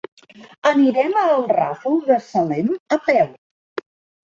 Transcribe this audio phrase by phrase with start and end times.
[0.69, 3.31] Anirem al Ràfol de Salem a peu.